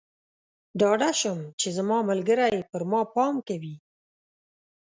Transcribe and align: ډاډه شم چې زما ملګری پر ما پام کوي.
ډاډه 0.79 1.09
شم 1.19 1.39
چې 1.59 1.67
زما 1.77 1.97
ملګری 2.09 2.59
پر 2.71 2.81
ما 2.91 3.01
پام 3.15 3.35
کوي. 3.47 3.75